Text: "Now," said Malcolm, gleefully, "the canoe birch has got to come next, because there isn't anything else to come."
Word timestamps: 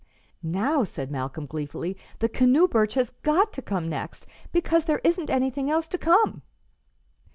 "Now," 0.41 0.83
said 0.83 1.11
Malcolm, 1.11 1.45
gleefully, 1.45 1.95
"the 2.17 2.27
canoe 2.27 2.67
birch 2.67 2.95
has 2.95 3.11
got 3.21 3.53
to 3.53 3.61
come 3.61 3.87
next, 3.87 4.25
because 4.51 4.85
there 4.85 4.99
isn't 5.03 5.29
anything 5.29 5.69
else 5.69 5.87
to 5.89 5.99
come." 5.99 6.41